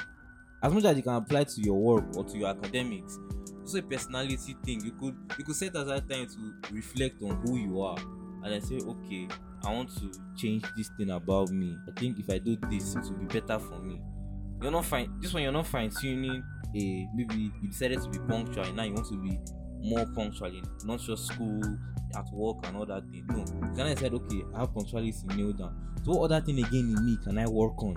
As 0.63 0.73
much 0.73 0.85
as 0.85 0.97
you 0.97 1.03
can 1.03 1.15
apply 1.15 1.45
to 1.45 1.61
your 1.61 1.79
work 1.79 2.17
or 2.17 2.25
to 2.25 2.37
your 2.39 2.49
academics, 2.49 3.19
it's 3.63 3.75
a 3.75 3.83
personality 3.83 4.57
thing. 4.65 4.85
You 4.85 4.93
could 4.93 5.17
you 5.39 5.45
could 5.45 5.55
set 5.57 5.75
aside 5.75 6.09
time 6.09 6.27
to 6.27 6.55
reflect 6.75 7.23
on 7.23 7.37
who 7.47 7.57
you 7.57 7.81
are 7.81 7.99
and 7.99 8.53
then 8.53 8.61
say, 8.63 8.77
okay, 8.77 9.29
I 9.67 9.73
want 9.73 9.91
to 9.99 10.11
change 10.37 10.65
this 10.77 10.91
thing 10.97 11.11
about 11.11 11.51
me. 11.51 11.77
I 11.89 11.99
think 11.99 12.19
if 12.19 12.31
I 12.31 12.39
do 12.39 12.57
this, 12.71 12.95
it 12.95 13.03
will 13.03 13.19
be 13.19 13.41
better 13.41 13.59
for 13.59 13.79
me. 13.81 14.01
You're 14.63 14.71
not 14.71 14.85
fine. 14.85 15.13
This 15.21 15.35
one 15.35 15.43
you're 15.43 15.53
not 15.53 15.67
fine 15.67 15.91
tuning 15.91 16.43
a 16.75 17.09
maybe 17.15 17.51
you 17.61 17.69
decided 17.69 18.01
to 18.03 18.09
be 18.09 18.19
punctual 18.21 18.65
and 18.65 18.77
now 18.77 18.85
you 18.85 18.95
want 18.95 19.07
to 19.09 19.21
be 19.21 19.39
more 19.81 20.07
punctual 20.15 20.49
in 20.49 20.63
not 20.85 21.01
just 21.01 21.27
school, 21.27 21.61
at 22.15 22.33
work 22.33 22.67
and 22.67 22.77
all 22.77 22.87
that 22.87 23.03
thing. 23.11 23.25
No. 23.29 23.45
Then 23.75 23.87
I 23.87 23.95
said, 23.95 24.15
okay, 24.15 24.43
I 24.55 24.61
have 24.61 24.75
punctuality 24.75 25.15
nailed 25.35 25.59
down. 25.59 25.95
So 26.05 26.13
what 26.13 26.31
other 26.31 26.45
thing 26.45 26.59
again 26.59 26.95
in 26.97 27.05
me 27.05 27.19
can 27.23 27.39
I 27.39 27.47
work 27.47 27.83
on? 27.83 27.97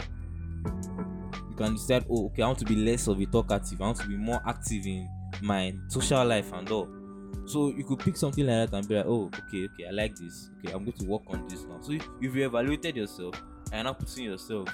You 1.49 1.55
can 1.55 1.73
decide, 1.73 2.05
oh, 2.09 2.27
okay, 2.27 2.43
I 2.43 2.47
want 2.47 2.59
to 2.59 2.65
be 2.65 2.75
less 2.75 3.07
of 3.07 3.19
a 3.19 3.25
talkative. 3.25 3.81
I 3.81 3.85
want 3.85 3.97
to 3.99 4.07
be 4.07 4.17
more 4.17 4.41
active 4.45 4.85
in 4.85 5.07
my 5.41 5.73
social 5.87 6.25
life 6.25 6.51
and 6.53 6.69
all. 6.71 6.98
So 7.45 7.69
you 7.69 7.83
could 7.83 7.99
pick 7.99 8.15
something 8.15 8.45
like 8.45 8.69
that 8.69 8.77
and 8.77 8.87
be 8.87 8.95
like, 8.95 9.05
oh, 9.07 9.29
okay, 9.47 9.65
okay, 9.65 9.87
I 9.87 9.91
like 9.91 10.15
this. 10.15 10.51
Okay, 10.59 10.73
I'm 10.73 10.85
going 10.85 10.97
to 10.97 11.05
work 11.05 11.23
on 11.27 11.47
this 11.47 11.63
now. 11.63 11.79
So 11.81 11.93
if 11.93 12.07
you've 12.21 12.37
evaluated 12.37 12.95
yourself 12.95 13.41
and 13.71 13.87
are 13.87 13.93
putting 13.93 14.25
yourself 14.25 14.69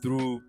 through 0.00 0.42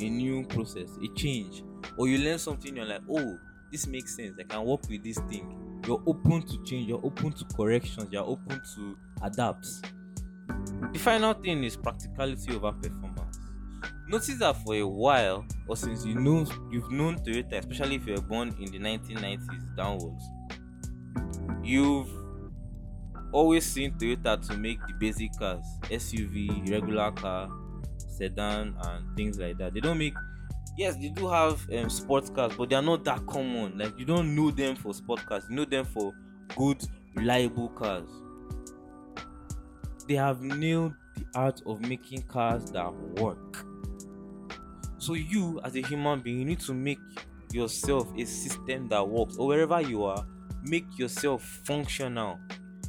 a 0.00 0.08
new 0.08 0.44
process, 0.46 0.90
a 1.02 1.14
change, 1.14 1.62
or 1.96 2.08
you 2.08 2.18
learn 2.18 2.38
something, 2.38 2.76
you're 2.76 2.84
like, 2.84 3.02
oh, 3.10 3.38
this 3.70 3.86
makes 3.86 4.16
sense. 4.16 4.36
I 4.40 4.42
can 4.42 4.64
work 4.64 4.88
with 4.88 5.04
this 5.04 5.18
thing. 5.30 5.82
You're 5.86 6.02
open 6.06 6.42
to 6.42 6.64
change. 6.64 6.88
You're 6.88 7.04
open 7.04 7.32
to 7.32 7.44
corrections. 7.56 8.08
You're 8.10 8.24
open 8.24 8.60
to 8.74 8.96
adapt. 9.22 9.66
The 10.92 10.98
final 10.98 11.34
thing 11.34 11.62
is 11.64 11.76
practicality 11.76 12.54
over 12.54 12.72
performance. 12.72 13.38
Notice 14.08 14.38
that 14.38 14.56
for 14.64 14.74
a 14.74 14.86
while, 14.86 15.44
or 15.66 15.76
since 15.76 16.04
you 16.04 16.14
know 16.14 16.46
you've 16.70 16.90
known 16.90 17.16
Toyota, 17.16 17.58
especially 17.58 17.96
if 17.96 18.06
you 18.06 18.14
were 18.14 18.20
born 18.20 18.54
in 18.60 18.70
the 18.70 18.78
1990s 18.78 19.76
downwards, 19.76 20.22
you've 21.62 22.10
always 23.32 23.66
seen 23.66 23.92
Toyota 23.92 24.46
to 24.48 24.56
make 24.56 24.78
the 24.86 24.94
basic 24.94 25.36
cars, 25.38 25.64
SUV, 25.84 26.70
regular 26.70 27.10
car, 27.12 27.50
sedan, 27.98 28.74
and 28.82 29.16
things 29.16 29.38
like 29.38 29.58
that. 29.58 29.74
They 29.74 29.80
don't 29.80 29.98
make 29.98 30.14
yes, 30.76 30.96
they 30.96 31.08
do 31.08 31.28
have 31.28 31.66
um, 31.72 31.90
sports 31.90 32.30
cars, 32.30 32.52
but 32.56 32.68
they 32.68 32.76
are 32.76 32.82
not 32.82 33.04
that 33.04 33.26
common. 33.26 33.76
Like 33.78 33.98
you 33.98 34.04
don't 34.04 34.34
know 34.34 34.50
them 34.50 34.76
for 34.76 34.94
sports 34.94 35.22
cars, 35.24 35.44
you 35.48 35.56
know 35.56 35.64
them 35.64 35.84
for 35.84 36.12
good, 36.56 36.82
reliable 37.14 37.68
cars. 37.70 38.08
They 40.06 40.14
have 40.14 40.40
nailed 40.40 40.94
the 41.16 41.24
art 41.34 41.62
of 41.66 41.80
making 41.80 42.22
cars 42.22 42.70
that 42.70 42.92
work. 43.20 43.66
So 44.98 45.14
you, 45.14 45.60
as 45.64 45.74
a 45.76 45.82
human 45.82 46.20
being, 46.20 46.38
you 46.38 46.44
need 46.44 46.60
to 46.60 46.74
make 46.74 46.98
yourself 47.52 48.12
a 48.16 48.24
system 48.24 48.88
that 48.88 49.06
works, 49.06 49.36
or 49.36 49.48
wherever 49.48 49.80
you 49.80 50.04
are, 50.04 50.26
make 50.68 50.98
yourself 50.98 51.42
functional. 51.64 52.38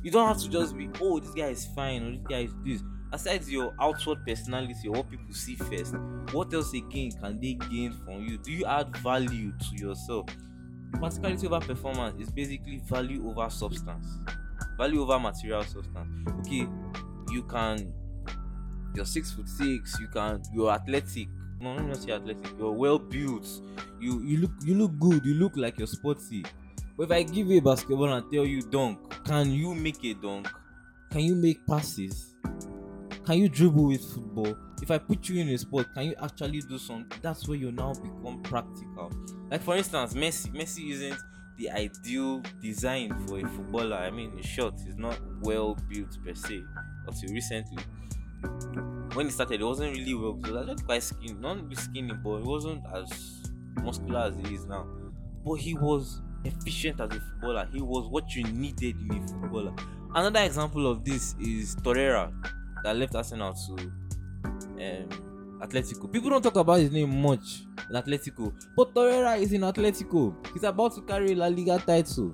You 0.03 0.11
don't 0.11 0.27
have 0.27 0.39
to 0.41 0.49
just 0.49 0.77
be, 0.77 0.89
oh, 1.01 1.19
this 1.19 1.31
guy 1.33 1.47
is 1.47 1.65
fine, 1.65 2.03
or 2.03 2.11
this 2.11 2.25
guy 2.27 2.39
is 2.41 2.53
this. 2.63 2.83
Aside 3.11 3.45
your 3.47 3.73
outward 3.79 4.25
personality 4.25 4.89
what 4.89 5.09
people 5.09 5.33
see 5.33 5.55
first, 5.55 5.95
what 6.31 6.53
else 6.53 6.73
again 6.73 7.11
can 7.11 7.39
they 7.39 7.53
gain 7.53 7.93
from 7.93 8.23
you? 8.23 8.37
Do 8.37 8.51
you 8.51 8.65
add 8.65 8.95
value 8.97 9.53
to 9.57 9.75
yourself? 9.77 10.27
Practicality 10.99 11.47
over 11.47 11.59
performance 11.61 12.19
is 12.21 12.31
basically 12.31 12.77
value 12.79 13.27
over 13.29 13.49
substance, 13.49 14.07
value 14.77 15.01
over 15.01 15.19
material 15.19 15.63
substance. 15.63 16.09
Okay, 16.39 16.67
you 17.29 17.43
can, 17.43 17.93
you're 18.93 19.05
six 19.05 19.31
foot 19.31 19.47
six, 19.47 19.99
you 19.99 20.07
can, 20.07 20.41
you're 20.53 20.71
athletic, 20.71 21.27
no, 21.59 21.75
not 21.75 21.87
just 21.95 22.09
athletic. 22.09 22.51
You're 22.57 22.71
well 22.71 22.99
built. 22.99 23.47
You 23.99 24.21
you 24.23 24.37
look 24.37 24.51
you 24.63 24.75
look 24.75 24.99
good. 24.99 25.25
You 25.25 25.33
look 25.33 25.57
like 25.57 25.79
you're 25.79 25.87
sporty. 25.87 26.45
But 26.97 27.03
if 27.03 27.11
I 27.11 27.23
give 27.23 27.47
you 27.47 27.59
a 27.59 27.61
basketball 27.61 28.11
and 28.11 28.31
tell 28.31 28.45
you 28.45 28.61
dunk, 28.63 28.99
can 29.23 29.51
you 29.51 29.75
make 29.75 30.03
a 30.03 30.15
dunk? 30.15 30.47
Can 31.11 31.21
you 31.21 31.35
make 31.35 31.65
passes? 31.67 32.33
Can 33.25 33.37
you 33.37 33.49
dribble 33.49 33.87
with 33.87 34.03
football? 34.03 34.57
If 34.81 34.89
I 34.89 34.97
put 34.97 35.29
you 35.29 35.41
in 35.41 35.49
a 35.49 35.57
sport, 35.57 35.93
can 35.93 36.05
you 36.05 36.15
actually 36.21 36.61
do 36.61 36.77
something? 36.77 37.19
That's 37.21 37.47
where 37.47 37.57
you 37.57 37.71
now 37.71 37.93
become 37.93 38.41
practical. 38.41 39.11
Like 39.51 39.61
for 39.61 39.75
instance, 39.75 40.13
Messi. 40.13 40.51
Messi 40.53 40.91
isn't 40.91 41.19
the 41.57 41.69
ideal 41.69 42.41
design 42.61 43.13
for 43.27 43.39
a 43.39 43.47
footballer. 43.47 43.97
I 43.97 44.09
mean, 44.09 44.35
his 44.37 44.45
shot 44.45 44.75
is 44.87 44.95
not 44.95 45.19
well 45.41 45.77
built 45.89 46.17
per 46.23 46.33
se. 46.33 46.63
Until 47.07 47.33
recently, 47.33 47.83
when 49.13 49.25
he 49.27 49.31
started, 49.31 49.61
it 49.61 49.63
wasn't 49.63 49.95
really 49.95 50.13
well. 50.13 50.39
So 50.45 50.53
was 50.53 50.81
quite 50.83 51.03
skinny, 51.03 51.33
not 51.33 51.57
skinny, 51.75 52.13
but 52.23 52.39
he 52.39 52.43
wasn't 52.43 52.83
as 52.93 53.51
muscular 53.83 54.19
as 54.19 54.35
he 54.37 54.55
is 54.55 54.65
now. 54.65 54.87
But 55.45 55.55
he 55.55 55.73
was 55.73 56.21
efficient 56.43 56.99
as 57.01 57.09
a 57.11 57.19
footballer. 57.19 57.67
He 57.71 57.81
was 57.81 58.07
what 58.09 58.33
you 58.35 58.43
needed 58.43 58.95
in 59.01 59.11
a 59.23 59.27
footballer. 59.27 59.73
Another 60.13 60.41
example 60.41 60.87
of 60.89 61.03
this 61.03 61.35
is 61.39 61.75
Torreira 61.77 62.31
that 62.83 62.95
left 62.95 63.15
Arsenal 63.15 63.53
to 63.53 63.73
um, 64.43 65.59
Atletico. 65.61 66.11
People 66.11 66.29
don't 66.29 66.41
talk 66.41 66.55
about 66.55 66.79
his 66.79 66.91
name 66.91 67.21
much 67.21 67.63
in 67.89 67.95
Atletico, 67.95 68.53
but 68.75 68.93
Torreira 68.93 69.39
is 69.39 69.51
in 69.53 69.61
Atletico. 69.61 70.33
He's 70.53 70.63
about 70.63 70.95
to 70.95 71.01
carry 71.01 71.35
La 71.35 71.47
Liga 71.47 71.79
title. 71.79 72.33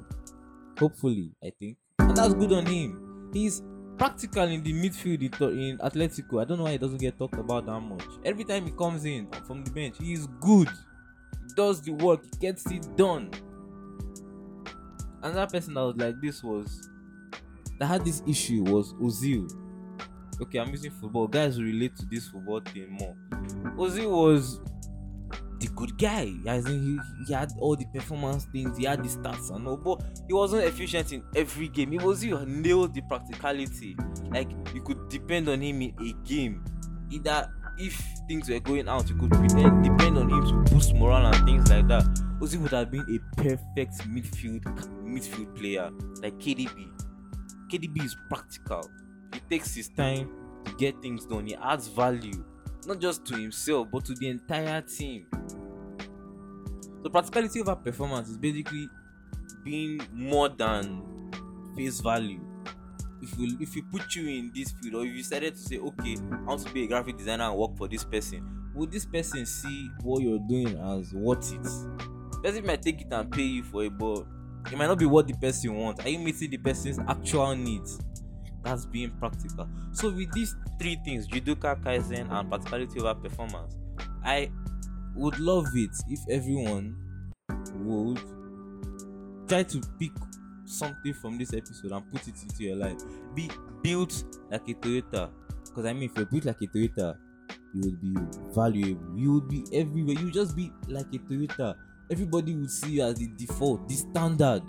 Hopefully, 0.80 1.32
I 1.44 1.52
think, 1.60 1.78
and 2.00 2.16
that's 2.16 2.34
good 2.34 2.52
on 2.52 2.66
him. 2.66 3.30
He's 3.34 3.62
practical 3.98 4.44
in 4.44 4.64
the 4.64 4.74
midfield 4.74 5.22
in 5.52 5.78
Atletico. 5.78 6.42
I 6.42 6.46
don't 6.46 6.58
know 6.58 6.66
why 6.66 6.72
he 6.72 6.78
doesn't 6.78 6.98
get 7.00 7.18
talked 7.18 7.38
about 7.38 7.66
that 7.68 7.80
much. 7.80 8.04
Every 8.26 8.44
time 8.44 8.66
he 8.66 8.72
comes 8.72 9.06
in 9.06 9.28
from 9.48 9.64
the 9.64 9.72
bench, 9.72 9.96
he 10.00 10.14
is 10.14 10.28
good. 10.40 10.68
He 10.68 11.54
does 11.56 11.82
the 11.82 11.92
work, 11.92 12.24
he 12.24 12.32
gets 12.40 12.70
it 12.72 12.96
done. 12.98 13.32
Another 15.24 15.50
person 15.52 15.74
that 15.76 15.82
was 15.82 15.96
like 15.96 16.20
this 16.22 16.44
was 16.44 16.90
that 17.80 17.88
had 17.88 18.06
this 18.06 18.22
issue 18.28 18.64
was 18.64 18.94
Ozil. 18.96 19.50
Okay, 20.42 20.60
I'm 20.60 20.70
using 20.72 20.92
football. 20.92 21.28
Guys 21.28 21.62
relate 21.62 21.96
to 21.98 22.06
this 22.06 22.28
football 22.28 22.60
thing 22.60 22.92
more. 22.92 23.16
Ozil 23.78 24.10
was 24.10 24.60
the 25.60 25.68
good 25.76 25.98
guy. 25.98 26.34
As 26.46 26.66
in, 26.66 26.82
he, 26.82 27.26
he 27.26 27.34
had 27.34 27.52
all 27.58 27.76
the 27.76 27.86
performance 27.86 28.46
things, 28.52 28.78
he 28.78 28.84
had 28.84 29.02
the 29.04 29.10
stats 29.10 29.56
and 29.56 29.66
all, 29.68 29.78
but 29.78 30.04
he 30.28 30.34
wasn't 30.34 30.66
efficient 30.66 31.14
in 31.14 31.24
every 31.36 31.70
game. 31.70 31.92
He 31.92 31.98
was 31.98 32.24
you 32.24 32.44
nailed 32.46 32.94
the 32.94 33.02
practicality. 33.02 33.96
Like 34.30 34.50
you 34.74 34.82
could 34.82 35.08
depend 35.10 35.48
on 35.48 35.62
him 35.62 35.82
in 35.82 35.96
a 36.02 36.28
game. 36.28 36.64
Either 37.10 37.50
if 37.78 38.04
things 38.28 38.50
were 38.50 38.60
going 38.60 38.90
out, 38.90 39.10
you 39.10 39.16
could 39.16 39.32
depend 39.32 40.18
on 40.18 40.30
him 40.30 40.66
to 40.66 40.74
boost 40.74 40.94
morale 40.96 41.28
and 41.28 41.46
things 41.46 41.70
like 41.70 41.88
that. 41.88 42.23
Ozil 42.44 42.60
would 42.62 42.72
have 42.72 42.92
been 42.92 43.06
a 43.10 43.42
perfect 43.42 44.00
midfield 44.00 44.64
midfield 45.06 45.56
player 45.56 45.90
like 46.22 46.38
KDB. 46.40 46.92
KDB 47.72 48.04
is 48.04 48.18
practical. 48.28 48.92
He 49.34 49.40
takes 49.50 49.74
his 49.74 49.88
time 49.88 50.30
to 50.66 50.74
get 50.76 51.02
things 51.02 51.26
done. 51.26 51.48
He 51.48 51.56
adds 51.56 51.88
value 51.88 52.44
not 52.86 53.00
just 53.00 53.26
to 53.28 53.38
himself 53.38 53.88
but 53.94 54.04
to 54.06 54.14
the 54.16 54.28
entire 54.28 54.82
team. 54.82 55.26
So 57.02 57.10
practicality 57.10 57.62
over 57.62 57.78
performance 57.78 58.28
is 58.28 58.38
basically 58.38 58.90
being 59.64 60.02
more 60.12 60.50
than 60.50 61.32
face 61.78 62.02
value. 62.02 62.42
If 63.22 63.38
we 63.38 63.56
if 63.62 63.74
we 63.74 63.84
put 63.84 64.16
you 64.16 64.28
in 64.28 64.52
this 64.54 64.74
field 64.82 64.96
or 64.96 65.06
if 65.06 65.14
you 65.14 65.18
decided 65.20 65.54
to 65.54 65.62
say, 65.62 65.78
okay, 65.78 66.18
I 66.30 66.42
want 66.44 66.68
to 66.68 66.74
be 66.74 66.84
a 66.84 66.88
graphic 66.88 67.16
designer 67.16 67.46
and 67.46 67.56
work 67.58 67.78
for 67.78 67.88
this 67.88 68.04
person, 68.04 68.46
would 68.76 68.92
this 68.92 69.06
person 69.06 69.46
see 69.46 69.90
what 70.02 70.22
you're 70.22 70.46
doing 70.50 70.78
as 70.78 71.14
worth 71.14 71.54
it 71.54 71.66
person 72.44 72.66
might 72.66 72.82
take 72.82 73.02
it 73.02 73.08
and 73.12 73.32
pay 73.32 73.44
you 73.44 73.64
for 73.64 73.84
it 73.84 73.98
but 73.98 74.26
it 74.72 74.78
might 74.78 74.88
not 74.88 74.98
be 75.00 75.06
what 75.06 75.28
the 75.28 75.34
person 75.34 75.76
wants. 75.76 76.04
Are 76.06 76.10
you 76.10 76.20
meeting 76.20 76.50
the 76.50 76.58
person's 76.58 77.00
actual 77.08 77.56
needs? 77.56 78.00
That's 78.64 78.86
being 78.86 79.12
practical. 79.20 79.68
So 79.92 80.10
with 80.10 80.32
these 80.32 80.56
three 80.80 80.98
things 81.04 81.28
jidoka 81.28 81.76
kaizen 81.84 82.30
and 82.32 82.50
practicality 82.50 83.00
over 83.00 83.16
performance 83.16 83.76
i 84.24 84.50
would 85.16 85.40
love 85.40 85.68
it 85.76 85.92
if 86.10 86.20
everyone 86.30 86.96
would 87.76 88.20
try 89.48 89.64
to 89.64 89.82
pick 90.00 90.12
something 90.66 91.14
from 91.14 91.38
this 91.38 91.54
episode 91.54 91.92
and 91.92 92.12
put 92.12 92.28
it 92.28 92.36
into 92.42 92.64
your 92.64 92.76
life. 92.76 92.98
Be 93.36 93.50
built 93.84 94.24
like 94.50 94.68
a 94.68 94.74
toyota. 94.74 95.30
Because 95.66 95.86
i 95.86 95.94
mean 95.94 96.04
if 96.04 96.18
you're 96.18 96.26
built 96.26 96.46
like 96.46 96.62
a 96.62 96.68
toyota 96.68 97.18
you 97.74 97.82
would 97.82 98.02
be 98.02 98.16
valuable. 98.54 99.18
You 99.18 99.34
would 99.34 99.50
be 99.50 99.64
everywhere. 99.74 100.16
You 100.16 100.32
just 100.32 100.56
be 100.56 100.72
like 100.88 101.08
a 101.08 101.20
toyota 101.20 101.76
everybody 102.14 102.54
would 102.54 102.70
see 102.70 102.94
you 102.94 103.04
as 103.04 103.16
the 103.16 103.28
default 103.36 103.88
the 103.90 103.96
standard. 103.96 104.62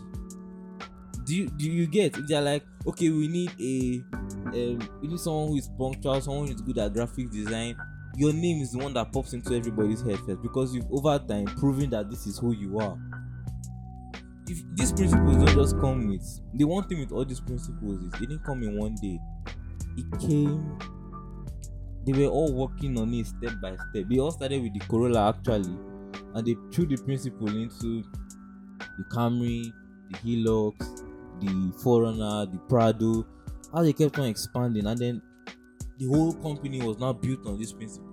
Do 1.25 1.37
you 1.37 1.49
do 1.49 1.71
you 1.71 1.87
get? 1.87 2.17
They're 2.27 2.41
like 2.41 2.65
okay 2.87 3.11
we 3.11 3.29
need 3.29 3.51
a 3.61 4.03
um, 4.47 4.89
we 5.01 5.09
need 5.09 5.21
someone 5.21 5.49
who 5.49 5.57
is 5.57 5.69
punctual 5.79 6.21
someone 6.21 6.49
who 6.49 6.55
is 6.55 6.61
good 6.63 6.79
at 6.79 6.93
graphic 6.93 7.31
design. 7.31 7.77
Your 8.17 8.33
name 8.33 8.63
is 8.63 8.73
the 8.73 8.79
one 8.79 8.95
that 8.95 9.13
pops 9.13 9.33
into 9.33 9.55
everybody's 9.55 10.01
head 10.01 10.19
first 10.21 10.41
because 10.41 10.75
you've 10.75 10.91
over 10.91 11.19
time 11.19 11.47
proven 11.47 11.91
that 11.91 12.11
this 12.11 12.27
is 12.27 12.39
who 12.39 12.53
you 12.53 12.79
are. 12.79 12.97
If 14.47 14.63
these 14.75 14.93
principles 14.93 15.37
don't 15.37 15.55
just 15.55 15.79
come 15.81 16.09
with 16.09 16.41
the 16.55 16.65
one 16.65 16.87
thing 16.89 17.01
with 17.01 17.13
all 17.13 17.25
these 17.25 17.41
principles 17.41 18.03
is 18.03 18.15
it 18.15 18.21
didn't 18.21 18.45
come 18.45 18.63
in 18.63 18.79
one 18.79 18.95
day. 19.03 19.19
It 19.97 20.21
came 20.21 20.79
they 22.07 22.13
were 22.13 22.31
all 22.31 22.53
working 22.53 22.99
on 22.99 23.15
it 23.15 23.27
step 23.27 23.53
by 23.63 23.77
step. 23.91 24.05
They 24.09 24.19
all 24.19 24.31
started 24.31 24.63
with 24.63 24.75
the 24.75 24.81
corolla 24.81 25.31
actually 25.31 25.75
and 26.35 26.47
they 26.47 26.57
threw 26.73 26.87
the 26.87 26.97
principle 26.97 27.49
into 27.49 28.03
the 28.99 29.05
camry 29.13 29.73
the 30.11 30.19
hilux 30.19 30.77
the 31.41 31.47
4Runner 31.83 32.51
the 32.51 32.59
prado 32.69 33.27
how 33.75 33.83
they 33.83 33.93
kept 33.93 34.19
on 34.19 34.27
expanding. 34.27 34.87
And 34.87 34.99
then 34.99 35.23
the 35.99 36.07
whole 36.07 36.33
company 36.35 36.81
was 36.81 36.99
now 36.99 37.13
built 37.13 37.45
on 37.47 37.59
this 37.59 37.73
principle. 37.73 38.13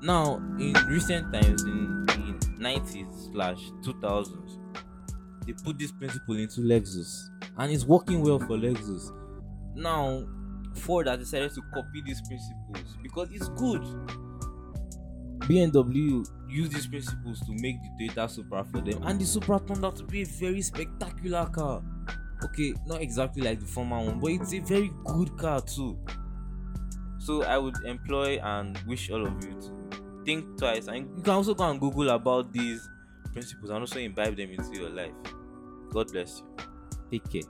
Now 0.00 0.36
in 0.58 0.74
recent 0.88 1.32
times 1.32 1.62
in 1.64 2.06
the 2.06 2.38
90s 2.60 3.32
slash 3.32 3.58
2000s 3.84 4.58
they 5.46 5.52
put 5.64 5.78
this 5.78 5.90
principle 5.92 6.36
into 6.36 6.60
lexus. 6.60 7.28
And 7.58 7.72
it's 7.72 7.84
working 7.84 8.22
well 8.22 8.38
for 8.38 8.56
lexus. 8.56 9.10
Now 9.74 10.24
ford 10.74 11.08
has 11.08 11.18
decided 11.18 11.52
to 11.54 11.62
copy 11.74 12.02
these 12.04 12.20
principles 12.22 12.96
because 13.02 13.28
it's 13.32 13.48
good. 13.50 13.82
Bmw 15.40 16.24
used 16.52 16.72
these 16.72 16.86
principles 16.86 17.40
to 17.40 17.52
make 17.60 17.76
the 17.82 18.08
toyota 18.08 18.30
supra 18.30 18.64
for 18.64 18.80
them 18.80 19.02
and 19.04 19.20
the 19.20 19.24
supra 19.24 19.60
turned 19.66 19.84
out 19.84 19.96
to 19.96 20.04
be 20.04 20.22
a 20.22 20.26
very 20.26 20.62
spectacular 20.62 21.46
car. 21.46 21.82
Okay 22.44 22.74
not 22.86 23.00
exactly 23.00 23.42
like 23.42 23.60
the 23.60 23.66
former 23.66 23.98
one 23.98 24.20
but 24.20 24.30
it's 24.32 24.52
a 24.52 24.60
very 24.60 24.90
good 25.04 25.36
car 25.38 25.60
too. 25.60 25.98
So 27.18 27.42
i 27.44 27.56
would 27.56 27.76
employ 27.84 28.38
and 28.42 28.78
wish 28.86 29.10
all 29.10 29.26
of 29.26 29.44
you 29.44 29.52
to 29.60 30.24
think 30.24 30.58
twice. 30.58 30.88
And 30.88 31.08
you 31.16 31.22
can 31.22 31.34
also 31.34 31.54
go 31.54 31.70
and 31.70 31.80
google 31.80 32.10
about 32.10 32.52
these 32.52 32.88
principles 33.32 33.70
and 33.70 33.80
also 33.80 33.98
imbibe 33.98 34.36
them 34.36 34.50
into 34.50 34.80
your 34.80 34.90
life. 34.90 35.14
God 35.90 36.10
bless 36.12 36.40
you. 36.40 36.56
Take 37.10 37.30
care 37.30 37.42